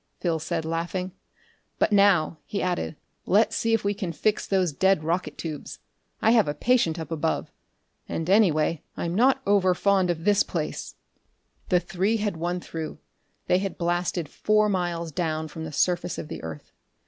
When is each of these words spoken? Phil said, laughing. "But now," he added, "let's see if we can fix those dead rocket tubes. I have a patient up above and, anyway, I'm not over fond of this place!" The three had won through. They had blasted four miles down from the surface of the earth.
Phil 0.19 0.39
said, 0.39 0.65
laughing. 0.65 1.11
"But 1.77 1.91
now," 1.91 2.39
he 2.47 2.59
added, 2.59 2.95
"let's 3.27 3.55
see 3.55 3.75
if 3.75 3.83
we 3.83 3.93
can 3.93 4.11
fix 4.13 4.47
those 4.47 4.71
dead 4.71 5.03
rocket 5.03 5.37
tubes. 5.37 5.77
I 6.23 6.31
have 6.31 6.47
a 6.47 6.55
patient 6.55 6.97
up 6.97 7.11
above 7.11 7.51
and, 8.09 8.27
anyway, 8.27 8.81
I'm 8.97 9.13
not 9.13 9.43
over 9.45 9.75
fond 9.75 10.09
of 10.09 10.23
this 10.23 10.41
place!" 10.41 10.95
The 11.69 11.79
three 11.79 12.17
had 12.17 12.35
won 12.35 12.59
through. 12.59 12.97
They 13.45 13.59
had 13.59 13.77
blasted 13.77 14.27
four 14.27 14.69
miles 14.69 15.11
down 15.11 15.49
from 15.49 15.65
the 15.65 15.71
surface 15.71 16.17
of 16.17 16.29
the 16.29 16.41
earth. 16.41 16.71